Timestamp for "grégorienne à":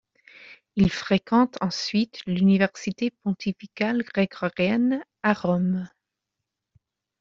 4.01-5.33